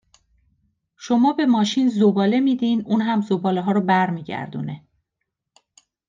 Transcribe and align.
شما 0.97 1.33
به 1.33 1.45
ماشین 1.45 1.89
زباله 1.89 2.39
میدین، 2.39 2.83
اون 2.85 3.01
هم 3.01 3.21
زبالهها 3.21 3.71
رو 3.71 3.81
برمیگردونه! 3.81 4.83